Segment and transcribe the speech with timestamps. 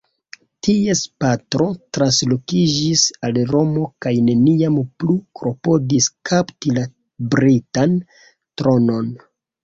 [0.65, 1.65] Ties patro
[1.97, 6.87] translokiĝis al Romo kaj neniam plu klopodis kapti la
[7.35, 7.95] britan
[8.63, 9.13] tronon.